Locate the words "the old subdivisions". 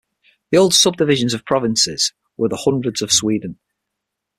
0.49-1.35